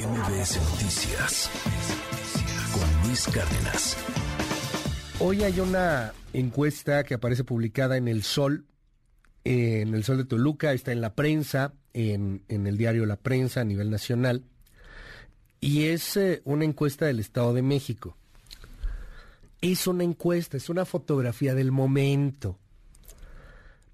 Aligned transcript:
MBS 0.00 0.56
Noticias 0.70 1.50
con 2.72 3.06
Luis 3.06 3.26
Cárdenas. 3.26 3.98
Hoy 5.18 5.42
hay 5.42 5.60
una 5.60 6.14
encuesta 6.32 7.04
que 7.04 7.14
aparece 7.14 7.44
publicada 7.44 7.98
en 7.98 8.08
El 8.08 8.22
Sol, 8.22 8.64
en 9.44 9.94
El 9.94 10.02
Sol 10.02 10.16
de 10.16 10.24
Toluca, 10.24 10.72
está 10.72 10.92
en 10.92 11.02
la 11.02 11.14
prensa, 11.14 11.74
en, 11.92 12.42
el 12.48 12.78
diario 12.78 13.04
La 13.04 13.16
Prensa 13.16 13.60
a 13.60 13.64
nivel 13.64 13.90
nacional, 13.90 14.44
y 15.60 15.84
es 15.84 16.16
eh, 16.16 16.40
una 16.44 16.64
encuesta 16.64 17.04
del 17.04 17.20
Estado 17.20 17.52
de 17.52 17.60
México. 17.60 18.16
Es 19.60 19.86
una 19.86 20.04
encuesta, 20.04 20.56
es 20.56 20.70
una 20.70 20.86
fotografía 20.86 21.54
del 21.54 21.72
momento. 21.72 22.58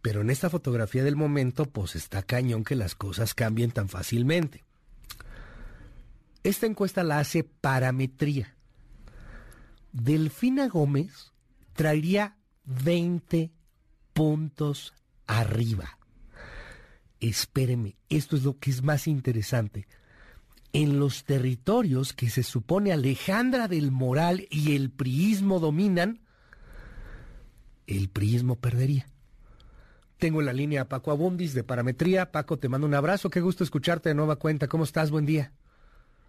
Pero 0.03 0.21
en 0.21 0.31
esta 0.31 0.51
fotografía 0.51 1.03
del 1.03 1.17
momento, 1.17 1.65
pues 1.65 1.97
está 1.97 2.23
cañón 2.23 2.63
que 2.63 2.77
las 2.77 2.95
cosas 2.95 3.35
cambien 3.35 3.73
tan 3.73 3.89
fácilmente. 3.89 4.66
Esta 6.47 6.67
encuesta 6.67 7.03
la 7.03 7.19
hace 7.19 7.43
Parametría. 7.43 8.55
Delfina 9.91 10.69
Gómez 10.69 11.33
traería 11.73 12.37
20 12.67 13.51
puntos 14.13 14.95
arriba. 15.27 15.99
Espéreme, 17.19 17.97
esto 18.09 18.37
es 18.37 18.45
lo 18.45 18.61
que 18.61 18.71
es 18.71 18.85
más 18.85 19.09
interesante. 19.09 19.89
En 20.73 21.01
los 21.01 21.25
territorios 21.25 22.13
que 22.13 22.31
se 22.31 22.45
supone 22.45 22.93
Alejandra 22.93 23.67
del 23.67 23.91
Moral 23.91 24.47
y 24.49 24.77
el 24.77 24.93
priismo 24.93 25.59
dominan, 25.59 26.21
el 27.89 28.09
priismo 28.09 28.55
perdería. 28.55 29.09
Tengo 30.19 30.39
en 30.39 30.47
la 30.47 30.53
línea 30.53 30.89
Paco 30.89 31.11
Abundis 31.11 31.55
de 31.55 31.65
Parametría. 31.65 32.31
Paco, 32.31 32.57
te 32.57 32.69
mando 32.69 32.87
un 32.87 32.95
abrazo. 32.95 33.31
Qué 33.31 33.41
gusto 33.41 33.65
escucharte 33.65 34.11
de 34.11 34.15
nueva 34.15 34.37
cuenta. 34.37 34.69
¿Cómo 34.69 34.85
estás? 34.85 35.11
Buen 35.11 35.27
día. 35.27 35.53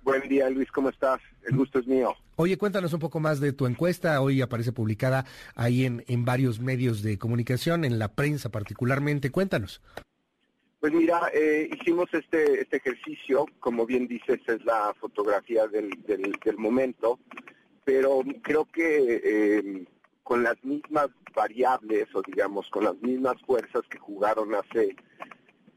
Buen 0.07 0.29
día, 0.29 0.49
Luis, 0.49 0.71
¿cómo 0.71 0.87
estás? 0.87 1.19
El 1.43 1.57
gusto 1.57 1.79
es 1.79 1.85
mío. 1.85 2.15
Oye, 2.37 2.57
cuéntanos 2.57 2.93
un 2.93 2.99
poco 3.01 3.19
más 3.19 3.41
de 3.41 3.51
tu 3.51 3.65
encuesta. 3.65 4.21
Hoy 4.21 4.41
aparece 4.41 4.71
publicada 4.71 5.25
ahí 5.53 5.83
en, 5.83 6.05
en 6.07 6.23
varios 6.23 6.61
medios 6.61 7.03
de 7.03 7.17
comunicación, 7.17 7.83
en 7.83 7.99
la 7.99 8.07
prensa 8.07 8.47
particularmente. 8.47 9.31
Cuéntanos. 9.31 9.81
Pues 10.79 10.93
mira, 10.93 11.23
eh, 11.33 11.69
hicimos 11.77 12.05
este, 12.13 12.61
este 12.61 12.77
ejercicio, 12.77 13.47
como 13.59 13.85
bien 13.85 14.07
dices, 14.07 14.39
es 14.47 14.63
la 14.63 14.95
fotografía 14.97 15.67
del, 15.67 15.89
del, 16.07 16.57
momento, 16.57 17.19
pero 17.83 18.21
creo 18.43 18.63
que 18.63 19.21
eh, 19.21 19.85
con 20.23 20.41
las 20.41 20.55
mismas 20.63 21.09
variables 21.35 22.07
o 22.15 22.21
digamos 22.21 22.69
con 22.69 22.85
las 22.85 22.95
mismas 23.01 23.35
fuerzas 23.45 23.81
que 23.89 23.99
jugaron 23.99 24.55
hace 24.55 24.95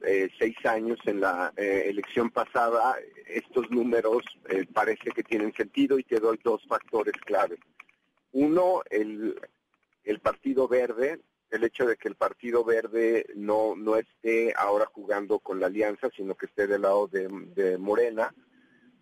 eh, 0.06 0.30
seis 0.38 0.56
años 0.64 0.98
en 1.06 1.20
la 1.20 1.52
eh, 1.56 1.84
elección 1.86 2.30
pasada, 2.30 2.96
estos 3.26 3.70
números 3.70 4.22
eh, 4.48 4.66
parece 4.72 5.10
que 5.10 5.22
tienen 5.22 5.52
sentido 5.54 5.98
y 5.98 6.04
te 6.04 6.20
doy 6.20 6.38
dos 6.42 6.62
factores 6.66 7.14
clave. 7.24 7.58
Uno, 8.32 8.82
el, 8.90 9.40
el 10.04 10.20
Partido 10.20 10.68
Verde, 10.68 11.20
el 11.50 11.64
hecho 11.64 11.86
de 11.86 11.96
que 11.96 12.08
el 12.08 12.14
Partido 12.14 12.64
Verde 12.64 13.26
no, 13.34 13.74
no 13.76 13.96
esté 13.96 14.54
ahora 14.56 14.86
jugando 14.86 15.38
con 15.38 15.60
la 15.60 15.66
alianza, 15.66 16.08
sino 16.16 16.34
que 16.34 16.46
esté 16.46 16.66
del 16.66 16.82
lado 16.82 17.06
de, 17.08 17.28
de 17.54 17.76
Morena, 17.76 18.34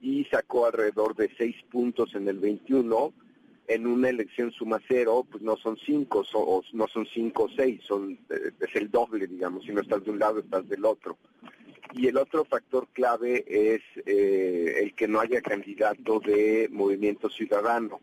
y 0.00 0.24
sacó 0.26 0.66
alrededor 0.66 1.14
de 1.14 1.30
seis 1.36 1.56
puntos 1.70 2.14
en 2.14 2.28
el 2.28 2.38
21 2.38 3.12
en 3.68 3.86
una 3.86 4.08
elección 4.08 4.50
suma 4.50 4.80
cero, 4.88 5.26
pues 5.30 5.42
no 5.42 5.56
son 5.56 5.76
cinco, 5.84 6.24
o 6.32 6.62
no 6.72 6.88
son 6.88 7.06
cinco 7.06 7.44
o 7.44 7.48
seis, 7.50 7.82
son, 7.86 8.18
eh, 8.30 8.50
es 8.60 8.74
el 8.74 8.90
doble, 8.90 9.26
digamos, 9.26 9.64
si 9.64 9.72
no 9.72 9.82
estás 9.82 10.02
de 10.04 10.10
un 10.10 10.18
lado, 10.18 10.40
estás 10.40 10.66
del 10.68 10.84
otro. 10.86 11.18
Y 11.92 12.06
el 12.06 12.16
otro 12.16 12.44
factor 12.46 12.88
clave 12.92 13.44
es 13.46 13.82
eh, 14.06 14.80
el 14.82 14.94
que 14.94 15.06
no 15.06 15.20
haya 15.20 15.40
candidato 15.42 16.18
de 16.20 16.68
movimiento 16.72 17.28
ciudadano. 17.28 18.00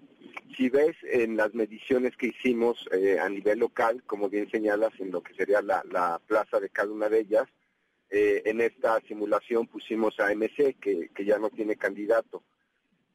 Si 0.56 0.70
ves 0.70 0.96
en 1.04 1.36
las 1.36 1.54
mediciones 1.56 2.16
que 2.16 2.28
hicimos 2.28 2.88
eh, 2.92 3.18
a 3.20 3.28
nivel 3.28 3.60
local, 3.60 4.04
como 4.06 4.30
bien 4.30 4.50
señalas, 4.50 4.92
en 5.00 5.12
lo 5.12 5.22
que 5.22 5.34
sería 5.34 5.62
la, 5.62 5.84
la 5.92 6.22
plaza 6.26 6.60
de 6.60 6.70
cada 6.70 6.92
una 6.92 7.10
de 7.10 7.20
ellas, 7.20 7.48
en 8.08 8.62
esta 8.62 9.02
simulación 9.02 9.68
pusimos 9.68 10.22
a 10.22 10.34
MC, 10.34 10.78
que 10.80 11.26
ya 11.26 11.38
no 11.38 11.50
tiene 11.50 11.76
candidato 11.76 12.44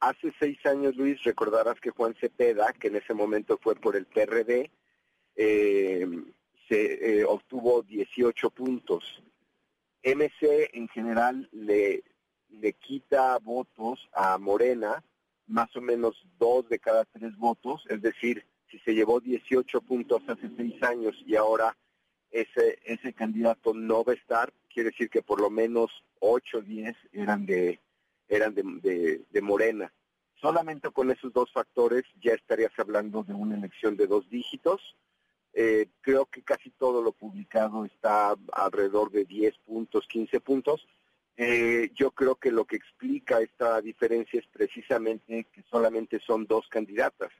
Hace 0.01 0.33
seis 0.39 0.57
años, 0.65 0.95
Luis, 0.95 1.23
recordarás 1.23 1.79
que 1.79 1.91
Juan 1.91 2.15
Cepeda, 2.19 2.73
que 2.73 2.87
en 2.87 2.95
ese 2.95 3.13
momento 3.13 3.59
fue 3.61 3.75
por 3.75 3.95
el 3.95 4.07
PRD, 4.07 4.71
eh, 5.35 6.07
se 6.67 7.19
eh, 7.19 7.23
obtuvo 7.23 7.83
18 7.83 8.49
puntos. 8.49 9.23
MC 10.03 10.71
en 10.73 10.87
general 10.87 11.47
le, 11.51 12.03
le 12.49 12.73
quita 12.73 13.37
votos 13.37 14.09
a 14.13 14.39
Morena, 14.39 15.03
más 15.45 15.75
o 15.75 15.81
menos 15.81 16.25
dos 16.39 16.67
de 16.67 16.79
cada 16.79 17.05
tres 17.05 17.37
votos, 17.37 17.83
es 17.87 18.01
decir, 18.01 18.43
si 18.71 18.79
se 18.79 18.95
llevó 18.95 19.19
18 19.19 19.81
puntos 19.81 20.23
hace 20.27 20.49
seis 20.57 20.81
años 20.81 21.15
y 21.27 21.35
ahora 21.35 21.77
ese, 22.31 22.79
ese 22.85 23.13
candidato 23.13 23.75
no 23.75 24.03
va 24.03 24.13
a 24.13 24.15
estar, 24.15 24.51
quiere 24.73 24.89
decir 24.89 25.11
que 25.11 25.21
por 25.21 25.39
lo 25.39 25.51
menos 25.51 25.91
8 26.21 26.57
o 26.57 26.61
10 26.61 26.95
eran 27.11 27.45
de 27.45 27.79
eran 28.31 28.55
de, 28.55 29.21
de, 29.29 29.41
Morena. 29.41 29.93
Solamente 30.39 30.89
con 30.89 31.11
esos 31.11 31.33
dos 31.33 31.51
factores 31.51 32.03
ya 32.23 32.33
estarías 32.33 32.71
hablando 32.77 33.23
de 33.23 33.33
una 33.33 33.55
elección 33.57 33.97
de 33.97 34.07
dos 34.07 34.27
dígitos. 34.29 34.95
Eh, 35.53 35.87
creo 35.99 36.25
que 36.27 36.41
casi 36.41 36.69
todo 36.71 37.03
lo 37.03 37.11
publicado 37.11 37.83
está 37.83 38.35
alrededor 38.53 39.11
de 39.11 39.25
10 39.25 39.57
puntos, 39.65 40.07
15 40.07 40.39
puntos. 40.39 40.87
Eh, 41.35 41.91
yo 41.93 42.11
creo 42.11 42.35
que 42.35 42.51
lo 42.51 42.63
que 42.65 42.77
explica 42.77 43.41
esta 43.41 43.81
diferencia 43.81 44.39
es 44.39 44.47
precisamente 44.47 45.45
que 45.51 45.63
solamente 45.69 46.19
son 46.25 46.45
dos 46.45 46.67
candidatas. 46.69 47.31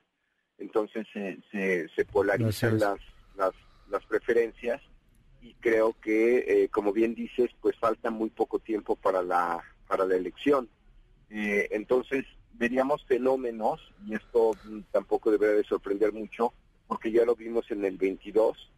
Entonces 0.58 1.06
se, 1.12 1.88
se, 1.88 2.04
polarizan 2.04 2.78
las, 2.78 3.00
las, 3.34 3.52
las, 3.88 4.04
preferencias 4.04 4.80
y 5.40 5.54
creo 5.54 5.96
que, 6.00 6.38
eh, 6.46 6.68
como 6.68 6.92
bien 6.92 7.14
dices, 7.14 7.50
pues 7.60 7.76
falta 7.78 8.10
muy 8.10 8.30
poco 8.30 8.58
tiempo 8.58 8.94
para 8.94 9.22
la, 9.22 9.64
para 9.88 10.04
la 10.06 10.16
elección. 10.16 10.68
Eh, 11.34 11.68
entonces, 11.70 12.26
veríamos 12.52 13.04
fenómenos, 13.06 13.80
y 14.06 14.14
esto 14.14 14.52
tampoco 14.90 15.30
debería 15.30 15.56
de 15.56 15.64
sorprender 15.64 16.12
mucho, 16.12 16.52
porque 16.86 17.10
ya 17.10 17.24
lo 17.24 17.34
vimos 17.34 17.70
en 17.70 17.86
el 17.86 17.96
22, 17.96 18.70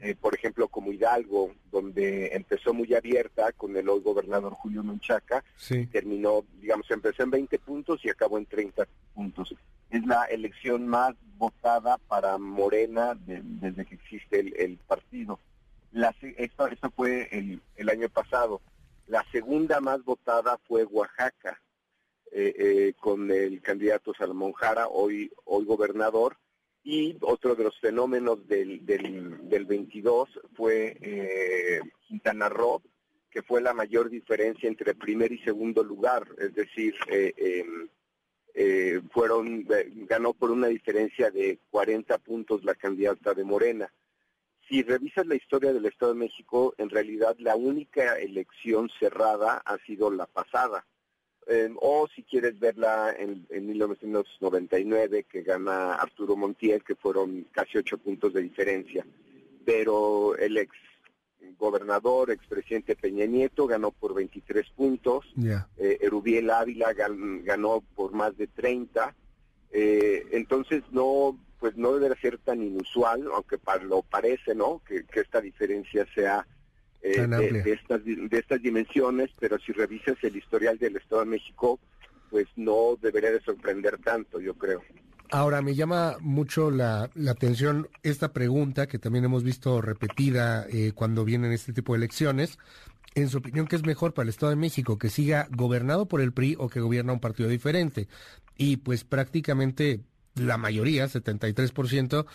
eh, 0.00 0.14
por 0.20 0.32
ejemplo, 0.32 0.68
como 0.68 0.92
Hidalgo, 0.92 1.52
donde 1.72 2.28
empezó 2.28 2.72
muy 2.72 2.94
abierta 2.94 3.50
con 3.52 3.76
el 3.76 3.88
hoy 3.88 4.00
gobernador 4.00 4.52
Julio 4.52 4.84
Menchaca, 4.84 5.42
terminó, 5.90 6.44
digamos, 6.60 6.88
empezó 6.92 7.24
en 7.24 7.30
20 7.30 7.58
puntos 7.58 8.04
y 8.04 8.10
acabó 8.10 8.38
en 8.38 8.46
30 8.46 8.86
puntos. 9.12 9.56
Es 9.90 10.06
la 10.06 10.24
elección 10.26 10.86
más 10.86 11.16
votada 11.36 11.98
para 12.06 12.38
Morena 12.38 13.18
desde 13.18 13.84
que 13.84 13.96
existe 13.96 14.38
el, 14.38 14.76
partido. 14.86 15.40
La, 15.90 16.14
esto, 16.20 16.68
esto 16.68 16.90
fue 16.90 17.28
el, 17.32 17.60
el 17.74 17.88
año 17.88 18.08
pasado. 18.08 18.60
La 19.08 19.24
segunda 19.32 19.80
más 19.80 20.04
votada 20.04 20.58
fue 20.68 20.84
Oaxaca, 20.84 21.60
eh, 22.38 22.54
eh, 22.58 22.92
con 23.00 23.30
el 23.30 23.62
candidato 23.62 24.12
Salomón 24.12 24.52
Jara, 24.52 24.88
hoy, 24.88 25.32
hoy 25.46 25.64
gobernador, 25.64 26.36
y 26.84 27.16
otro 27.22 27.54
de 27.54 27.64
los 27.64 27.80
fenómenos 27.80 28.46
del, 28.46 28.84
del, 28.84 29.48
del 29.48 29.64
22 29.64 30.28
fue 30.54 30.98
eh, 31.00 31.80
Quintana 32.06 32.50
Roo, 32.50 32.82
que 33.30 33.42
fue 33.42 33.62
la 33.62 33.72
mayor 33.72 34.10
diferencia 34.10 34.68
entre 34.68 34.94
primer 34.94 35.32
y 35.32 35.38
segundo 35.38 35.82
lugar, 35.82 36.28
es 36.36 36.54
decir, 36.54 36.94
eh, 37.08 37.32
em, 37.38 37.88
eh, 38.54 39.00
fueron 39.12 39.66
ganó 40.06 40.34
por 40.34 40.50
una 40.50 40.66
diferencia 40.66 41.30
de 41.30 41.58
40 41.70 42.18
puntos 42.18 42.64
la 42.64 42.74
candidata 42.74 43.32
de 43.32 43.44
Morena. 43.44 43.90
Si 44.68 44.82
revisas 44.82 45.26
la 45.26 45.36
historia 45.36 45.72
del 45.72 45.86
Estado 45.86 46.12
de 46.12 46.20
México, 46.20 46.74
en 46.76 46.90
realidad 46.90 47.34
la 47.38 47.56
única 47.56 48.18
elección 48.18 48.90
cerrada 49.00 49.62
ha 49.64 49.78
sido 49.86 50.10
la 50.10 50.26
pasada 50.26 50.84
Em, 51.48 51.76
o 51.80 52.08
si 52.12 52.24
quieres 52.24 52.58
verla 52.58 53.14
en, 53.16 53.46
1999 53.48 55.26
que 55.30 55.42
gana 55.42 55.94
Arturo 55.94 56.34
Montiel, 56.34 56.82
que 56.82 56.96
fueron 56.96 57.46
casi 57.52 57.78
ocho 57.78 57.98
puntos 57.98 58.34
de 58.34 58.42
diferencia. 58.42 59.06
Pero 59.64 60.36
el 60.36 60.58
ex 60.58 60.74
gobernador, 61.56 62.32
expresidente 62.32 62.96
Peña 62.96 63.26
Nieto 63.26 63.68
ganó 63.68 63.92
por 63.92 64.12
23 64.14 64.68
puntos, 64.70 65.24
eh, 65.76 65.98
Erubiel 66.00 66.50
Ávila 66.50 66.92
ganó 66.92 67.80
por 67.94 68.12
más 68.12 68.36
de 68.36 68.48
30, 68.48 69.14
eh, 69.70 70.26
entonces 70.32 70.82
no 70.90 71.38
pues 71.60 71.76
no 71.76 71.94
debería 71.94 72.20
ser 72.20 72.38
tan 72.38 72.62
inusual, 72.62 73.28
aunque 73.32 73.56
para, 73.56 73.82
lo 73.84 74.02
parece, 74.02 74.54
¿no? 74.54 74.82
Que, 74.86 75.04
que 75.06 75.20
esta 75.20 75.40
diferencia 75.40 76.06
sea 76.14 76.46
eh, 77.06 77.26
de, 77.26 77.72
estas, 77.72 78.04
de 78.04 78.38
estas 78.38 78.60
dimensiones, 78.60 79.30
pero 79.38 79.58
si 79.58 79.72
revisas 79.72 80.16
el 80.22 80.36
historial 80.36 80.78
del 80.78 80.96
Estado 80.96 81.22
de 81.22 81.30
México, 81.30 81.78
pues 82.30 82.46
no 82.56 82.98
debería 83.00 83.30
de 83.30 83.40
sorprender 83.40 83.98
tanto, 83.98 84.40
yo 84.40 84.54
creo. 84.54 84.82
Ahora, 85.30 85.62
me 85.62 85.74
llama 85.74 86.16
mucho 86.20 86.70
la, 86.70 87.10
atención 87.28 87.88
esta 88.02 88.32
pregunta 88.32 88.86
que 88.86 88.98
también 88.98 89.24
hemos 89.24 89.42
visto 89.42 89.80
repetida 89.80 90.66
eh, 90.68 90.92
cuando 90.94 91.24
vienen 91.24 91.52
este 91.52 91.72
tipo 91.72 91.92
de 91.92 91.98
elecciones. 91.98 92.58
en 93.14 93.28
su 93.28 93.38
opinión, 93.38 93.66
¿qué 93.66 93.76
es 93.76 93.84
mejor 93.84 94.12
para 94.12 94.24
el 94.24 94.30
Estado 94.30 94.50
de 94.50 94.56
México? 94.56 94.98
¿Que 94.98 95.08
siga 95.08 95.48
gobernado 95.50 96.06
por 96.06 96.20
el 96.20 96.32
PRI 96.32 96.56
o 96.58 96.68
que 96.68 96.80
gobierna 96.80 97.12
un 97.12 97.20
partido 97.20 97.48
diferente? 97.48 98.08
Y 98.56 98.78
pues 98.78 99.04
prácticamente 99.04 100.00
la 100.34 100.58
mayoría, 100.58 101.06
73%, 101.06 102.26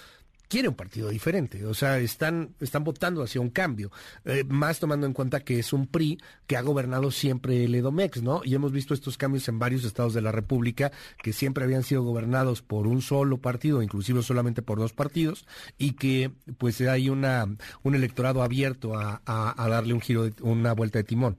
quiere 0.51 0.67
un 0.67 0.75
partido 0.75 1.07
diferente, 1.07 1.65
o 1.65 1.73
sea, 1.73 1.97
están, 1.99 2.55
están 2.59 2.83
votando 2.83 3.23
hacia 3.23 3.39
un 3.39 3.51
cambio, 3.51 3.89
eh, 4.25 4.43
más 4.43 4.81
tomando 4.81 5.07
en 5.07 5.13
cuenta 5.13 5.45
que 5.45 5.57
es 5.59 5.71
un 5.71 5.87
PRI 5.87 6.17
que 6.45 6.57
ha 6.57 6.61
gobernado 6.61 7.09
siempre 7.09 7.63
el 7.63 7.73
Edomex, 7.73 8.21
¿no? 8.21 8.41
Y 8.43 8.53
hemos 8.53 8.73
visto 8.73 8.93
estos 8.93 9.17
cambios 9.17 9.47
en 9.47 9.59
varios 9.59 9.85
estados 9.85 10.13
de 10.13 10.19
la 10.19 10.33
República 10.33 10.91
que 11.23 11.31
siempre 11.31 11.63
habían 11.63 11.83
sido 11.83 12.03
gobernados 12.03 12.61
por 12.61 12.85
un 12.85 13.01
solo 13.01 13.37
partido, 13.37 13.81
inclusive 13.81 14.23
solamente 14.23 14.61
por 14.61 14.77
dos 14.77 14.91
partidos, 14.91 15.47
y 15.77 15.93
que 15.93 16.31
pues 16.57 16.81
hay 16.81 17.07
una, 17.07 17.47
un 17.83 17.95
electorado 17.95 18.43
abierto 18.43 18.99
a, 18.99 19.21
darle 19.55 19.93
un 19.93 20.01
giro, 20.01 20.29
una 20.41 20.73
vuelta 20.73 20.99
de 20.99 21.05
timón. 21.05 21.37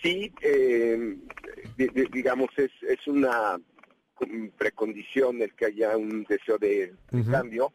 Sí, 0.00 0.32
eh, 0.40 1.16
digamos, 2.12 2.50
es, 2.56 2.70
es 2.88 3.04
una 3.08 3.58
precondición 4.56 5.42
el 5.42 5.54
que 5.54 5.66
haya 5.66 5.96
un 5.96 6.24
deseo 6.24 6.58
de, 6.58 6.94
cambio. 7.30 7.72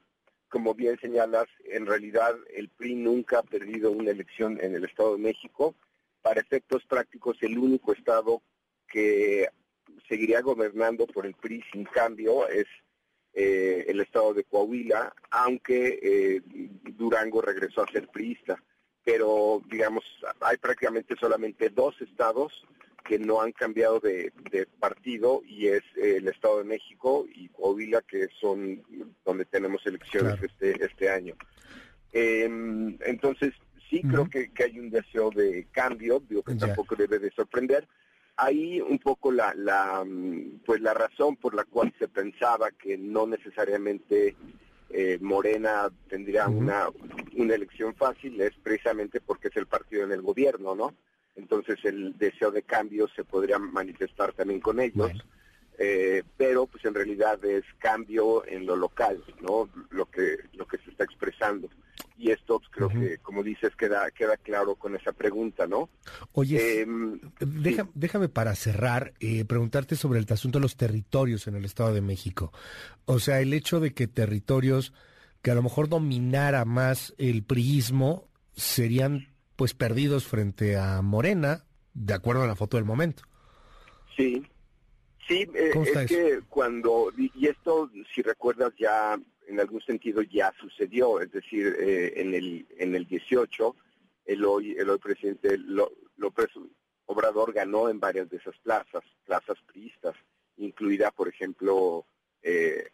Como 0.49 0.73
bien 0.73 0.99
señalas, 0.99 1.47
en 1.65 1.85
realidad 1.85 2.35
el 2.53 2.69
PRI 2.69 2.95
nunca 2.95 3.39
ha 3.39 3.43
perdido 3.43 3.91
una 3.91 4.11
elección 4.11 4.59
en 4.61 4.75
el 4.75 4.83
Estado 4.83 5.15
de 5.15 5.21
México. 5.21 5.75
Para 6.21 6.41
efectos 6.41 6.83
prácticos, 6.85 7.38
el 7.41 7.57
único 7.57 7.93
estado 7.93 8.41
que 8.88 9.47
seguiría 10.09 10.41
gobernando 10.41 11.07
por 11.07 11.25
el 11.25 11.35
PRI 11.35 11.63
sin 11.71 11.85
cambio 11.85 12.47
es 12.47 12.67
eh, 13.33 13.85
el 13.87 14.01
estado 14.01 14.33
de 14.33 14.44
Coahuila, 14.44 15.13
aunque 15.29 15.99
eh, 16.01 16.41
Durango 16.97 17.41
regresó 17.41 17.83
a 17.83 17.91
ser 17.91 18.09
priista. 18.09 18.61
Pero, 19.03 19.61
digamos, 19.67 20.03
hay 20.41 20.57
prácticamente 20.57 21.15
solamente 21.15 21.69
dos 21.69 21.99
estados 22.01 22.65
que 23.03 23.19
no 23.19 23.42
han 23.42 23.51
cambiado 23.51 24.00
de, 24.00 24.31
partido 24.80 25.42
y 25.45 25.68
es 25.68 25.83
eh, 25.95 26.18
el 26.18 26.27
Estado 26.27 26.59
de 26.59 26.63
México 26.65 27.25
y 27.33 27.50
Coahuila, 27.50 28.01
que 28.01 28.27
son 28.39 28.81
donde 29.25 29.45
tenemos 29.45 29.86
elecciones 29.86 30.42
este, 30.42 30.83
este 30.83 31.09
año. 31.09 31.36
Em, 32.12 32.98
entonces, 33.06 33.53
sí 33.89 34.01
creo 34.01 34.30
que, 34.30 34.51
hay 34.63 34.80
un 34.80 34.89
deseo 34.89 35.30
de 35.31 35.68
cambio, 35.71 36.21
digo 36.27 36.44
que 36.44 36.56
tampoco 36.56 36.95
debe 36.95 37.19
de 37.19 37.31
sorprender. 37.31 37.88
Ahí 38.38 38.81
un 38.81 38.98
poco 38.98 39.31
la, 39.31 39.54
la, 39.56 40.06
pues 40.65 40.81
la 40.81 40.94
razón 40.94 41.36
por 41.36 41.54
la 41.54 41.65
cual 41.65 41.94
se 42.00 42.07
pensaba 42.07 42.71
que 42.71 42.97
no 42.97 43.27
necesariamente 43.27 44.36
eh, 44.89 45.18
Morena 45.21 45.89
tendría 46.09 46.47
una, 46.47 46.88
una 47.36 47.56
elección 47.56 47.95
fácil 47.95 48.39
es 48.42 48.51
precisamente 48.62 49.21
porque 49.21 49.50
es 49.50 49.57
el 49.57 49.68
partido 49.68 50.04
en 50.04 50.12
el 50.12 50.21
gobierno, 50.21 50.75
¿no? 50.75 50.94
Entonces 51.36 51.80
el 51.83 52.18
deseo 52.18 52.51
de 52.51 52.63
cambio 52.63 53.07
se 53.16 53.24
podría 53.24 53.60
manifestar 53.60 54.33
también 54.33 54.60
con 54.60 54.80
ellos. 54.80 55.12
Eh, 55.83 56.22
pero 56.38 56.68
pues 56.68 56.86
en 56.86 56.94
realidad 56.94 57.44
es 57.44 57.63
cambio 57.80 58.45
en 58.45 58.68
lo 58.68 58.75
local, 58.75 59.24
¿no? 59.42 59.68
Lo 59.89 60.06
que 60.06 60.38
lo 60.54 60.68
que 60.68 60.78
se 60.78 60.92
está 60.92 61.06
expresando. 61.06 61.69
Y 62.19 62.30
esto 62.30 62.60
pues, 62.60 62.69
creo 62.72 62.89
que, 62.89 63.18
como 63.18 63.42
dices, 63.42 63.75
queda 63.75 64.12
queda 64.12 64.38
claro 64.38 64.75
con 64.75 64.95
esa 64.95 65.12
pregunta, 65.12 65.66
¿no? 65.66 65.89
Oye, 66.33 66.81
em, 66.81 67.19
déjame 67.39 68.30
para 68.30 68.54
cerrar, 68.54 69.13
eh, 69.19 69.44
preguntarte 69.45 69.95
sobre 69.95 70.19
el 70.19 70.28
asunto 70.30 70.60
de 70.60 70.63
los 70.63 70.78
territorios 70.78 71.48
en 71.48 71.56
el 71.56 71.66
Estado 71.66 71.95
de 71.95 72.01
México. 72.01 72.54
O 73.06 73.18
sea, 73.18 73.39
el 73.39 73.51
hecho 73.51 73.80
de 73.80 73.94
que 73.95 74.07
territorios 74.07 74.94
que 75.42 75.50
a 75.50 75.56
lo 75.56 75.63
mejor 75.63 75.89
dominara 75.89 76.63
más 76.63 77.16
el 77.18 77.44
priismo 77.44 78.28
serían 78.56 79.31
pues 79.61 79.75
perdidos 79.75 80.25
frente 80.25 80.75
a 80.75 81.03
Morena, 81.03 81.65
de 81.93 82.15
acuerdo 82.15 82.41
a 82.41 82.47
la 82.47 82.55
foto 82.55 82.77
del 82.77 82.83
momento. 82.83 83.21
Sí, 84.17 84.43
sí, 85.27 85.47
eh, 85.53 85.71
es 85.75 86.07
que 86.07 86.39
cuando, 86.49 87.13
y 87.15 87.45
esto 87.45 87.91
si 88.11 88.23
recuerdas 88.23 88.73
ya 88.79 89.21
en 89.47 89.59
algún 89.59 89.79
sentido 89.81 90.23
ya 90.23 90.51
sucedió, 90.59 91.21
es 91.21 91.31
decir, 91.31 91.75
eh, 91.79 92.13
en 92.15 92.33
el 92.33 92.65
en 92.79 92.95
el 92.95 93.05
18 93.05 93.75
el 94.25 94.45
hoy 94.45 94.71
el 94.79 94.89
hoy 94.89 94.97
presidente 94.97 95.59
López 95.59 96.47
Obrador 97.05 97.53
ganó 97.53 97.87
en 97.87 97.99
varias 97.99 98.31
de 98.31 98.37
esas 98.37 98.57
plazas, 98.63 99.03
plazas 99.27 99.59
priistas, 99.71 100.15
incluida 100.57 101.11
por 101.11 101.27
ejemplo 101.27 102.07
eh, 102.41 102.89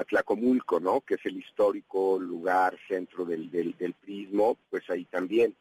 Atlacomulco, 0.00 0.80
¿no? 0.80 1.02
Que 1.02 1.14
es 1.14 1.26
el 1.26 1.36
histórico 1.36 2.18
lugar 2.18 2.78
centro 2.88 3.24
del, 3.24 3.50
del, 3.50 3.94
prismo, 3.94 4.56
pues 4.70 4.88
ahí 4.88 5.04
también. 5.04 5.54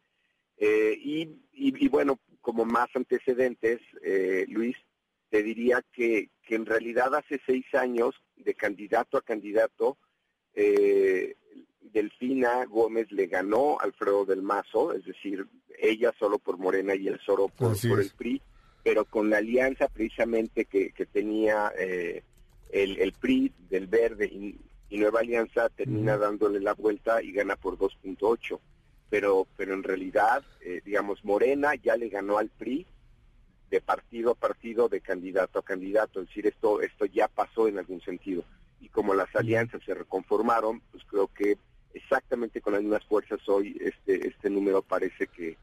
Eh, 0.57 0.97
y, 0.97 1.30
y, 1.53 1.88
bueno, 1.89 2.19
como 2.41 2.63
más 2.63 2.88
antecedentes, 2.95 3.81
eh, 4.01 4.45
Luis, 4.47 4.77
te 5.30 5.44
diría 5.44 5.83
que, 5.91 6.30
que 6.41 6.56
en 6.56 6.65
realidad 6.65 7.13
hace 7.15 7.39
seis 7.45 7.65
años, 7.74 8.15
de 8.38 8.53
candidato 8.53 9.18
a 9.18 9.21
candidato, 9.21 9.97
eh, 10.53 11.36
Delfina 11.81 12.65
Gómez 12.65 13.12
le 13.12 13.27
ganó 13.27 13.77
a 13.80 13.83
Alfredo 13.83 14.25
del 14.25 14.41
Mazo, 14.41 14.94
es 14.94 15.03
decir, 15.06 15.45
ella 15.77 16.13
solo 16.18 16.39
por 16.39 16.57
Morena 16.57 16.95
y 16.95 17.07
el 17.07 17.19
Soro 17.19 17.50
por, 17.50 17.80
por 17.81 18.00
el 18.00 18.12
PRI, 18.12 18.41
pero 18.83 19.06
con 19.06 19.30
la 19.30 19.38
alianza 19.38 19.89
precisamente 19.89 20.65
que, 20.65 20.91
que 20.91 21.06
tenía 21.06 21.74
eh, 21.77 22.24
el, 22.69 23.00
el 23.00 23.13
PRI 23.13 23.54
del 23.69 23.88
Verde 23.88 24.25
y, 24.25 24.60
Nueva 24.92 25.19
Alianza 25.19 25.69
termina 25.69 26.18
dándole 26.18 26.60
la 26.60 26.74
vuelta 26.74 27.21
y 27.21 27.31
gana 27.31 27.56
por 27.56 27.77
2.8. 27.77 28.60
Pero, 29.10 29.48
pero 29.56 29.74
en 29.74 29.83
realidad, 29.83 30.44
eh, 30.62 30.81
digamos, 30.83 31.24
Morena 31.24 31.75
ya 31.75 31.95
le 31.95 32.10
ganó 32.10 32.39
al 32.39 32.50
PRI 32.50 32.88
de 33.69 33.81
partido 33.81 34.31
a 34.31 34.36
partido, 34.36 34.89
de 34.89 35.01
candidato 35.01 35.60
a 35.60 35.63
candidato. 35.63 36.21
Es 36.21 36.27
decir, 36.27 36.48
esto, 36.48 36.81
esto 36.81 37.06
ya 37.06 37.27
pasó 37.27 37.68
en 37.68 37.77
algún 37.77 38.01
sentido. 38.01 38.44
Y 38.81 38.89
como 38.89 39.13
las 39.13 39.33
alianzas 39.36 39.81
se 39.86 39.94
reconformaron, 39.94 40.81
pues 40.92 41.04
creo 41.06 41.27
que 41.27 41.57
exactamente 41.94 42.62
con 42.62 42.74
las 42.74 42.81
mismas 42.81 43.06
fuerzas 43.06 43.39
hoy 43.48 43.77
este, 43.81 44.27
este 44.27 44.50
número 44.50 44.81
parece 44.81 45.27
que, 45.27 45.57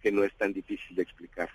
que 0.00 0.12
no 0.12 0.24
es 0.24 0.34
tan 0.36 0.52
difícil 0.52 0.96
de 0.96 1.02
explicar. 1.02 1.50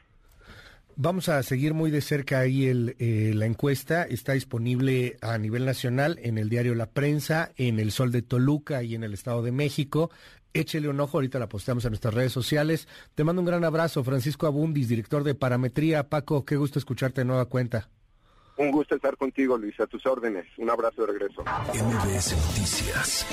Vamos 1.03 1.29
a 1.29 1.41
seguir 1.41 1.73
muy 1.73 1.89
de 1.89 1.99
cerca 1.99 2.37
ahí 2.37 2.67
el, 2.67 2.95
eh, 2.99 3.31
la 3.33 3.47
encuesta. 3.47 4.03
Está 4.03 4.33
disponible 4.33 5.17
a 5.21 5.35
nivel 5.39 5.65
nacional 5.65 6.19
en 6.21 6.37
el 6.37 6.47
diario 6.47 6.75
La 6.75 6.91
Prensa, 6.91 7.53
en 7.57 7.79
el 7.79 7.91
Sol 7.91 8.11
de 8.11 8.21
Toluca 8.21 8.83
y 8.83 8.93
en 8.93 9.03
el 9.03 9.15
Estado 9.15 9.41
de 9.41 9.51
México. 9.51 10.11
Échele 10.53 10.89
un 10.89 10.99
ojo, 10.99 11.17
ahorita 11.17 11.39
la 11.39 11.49
posteamos 11.49 11.85
en 11.85 11.89
nuestras 11.93 12.13
redes 12.13 12.31
sociales. 12.31 12.87
Te 13.15 13.23
mando 13.23 13.41
un 13.41 13.47
gran 13.47 13.63
abrazo, 13.63 14.03
Francisco 14.03 14.45
Abundis, 14.45 14.89
director 14.89 15.23
de 15.23 15.33
Parametría. 15.33 16.07
Paco, 16.07 16.45
qué 16.45 16.55
gusto 16.55 16.77
escucharte 16.77 17.21
de 17.21 17.25
nueva 17.25 17.45
cuenta. 17.45 17.89
Un 18.57 18.69
gusto 18.69 18.93
estar 18.93 19.17
contigo, 19.17 19.57
Luis, 19.57 19.79
a 19.79 19.87
tus 19.87 20.05
órdenes. 20.05 20.45
Un 20.59 20.69
abrazo 20.69 21.01
de 21.01 21.13
regreso. 21.13 21.41
MBS 21.41 22.35
Noticias 22.37 23.25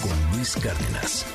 con 0.00 0.36
Luis 0.36 0.54
Cárdenas. 0.62 1.26